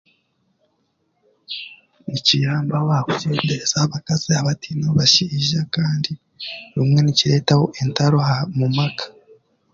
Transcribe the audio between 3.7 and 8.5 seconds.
aha bakazi abataine bashaija, kandi bumwe nikireetaho entaro ha